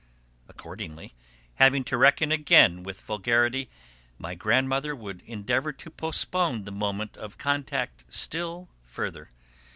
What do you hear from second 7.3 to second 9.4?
contact still further.